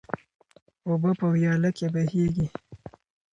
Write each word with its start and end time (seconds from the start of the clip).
اوبه 0.87 1.11
په 1.19 1.25
ویاله 1.33 1.69
کې 1.77 1.87
بهیږي. 1.93 2.47